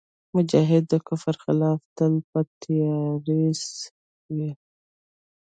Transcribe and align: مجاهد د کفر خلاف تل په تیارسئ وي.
مجاهد 0.35 0.83
د 0.89 0.93
کفر 1.07 1.35
خلاف 1.43 1.79
تل 1.97 2.13
په 2.29 2.39
تیارسئ 2.61 3.75
وي. 4.35 4.51